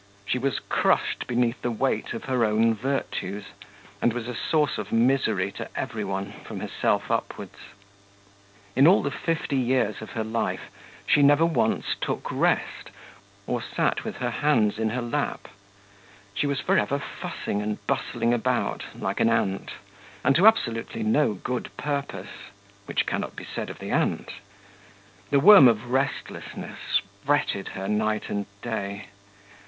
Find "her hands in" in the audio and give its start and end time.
14.17-14.89